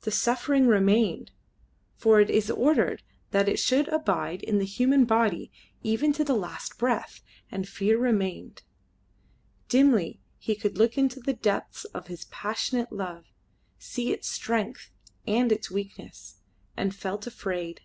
The 0.00 0.10
suffering 0.10 0.66
remained, 0.66 1.30
for 1.98 2.20
it 2.20 2.30
is 2.30 2.50
ordered 2.50 3.02
that 3.32 3.50
it 3.50 3.58
should 3.58 3.86
abide 3.88 4.40
in 4.42 4.56
the 4.56 4.64
human 4.64 5.04
body 5.04 5.52
even 5.82 6.10
to 6.14 6.24
the 6.24 6.32
last 6.32 6.78
breath, 6.78 7.20
and 7.50 7.68
fear 7.68 7.98
remained. 7.98 8.62
Dimly 9.68 10.22
he 10.38 10.54
could 10.54 10.78
look 10.78 10.96
into 10.96 11.20
the 11.20 11.34
depths 11.34 11.84
of 11.84 12.06
his 12.06 12.24
passionate 12.30 12.92
love, 12.92 13.26
see 13.78 14.10
its 14.10 14.26
strength 14.26 14.90
and 15.26 15.52
its 15.52 15.70
weakness, 15.70 16.36
and 16.74 16.94
felt 16.94 17.26
afraid. 17.26 17.82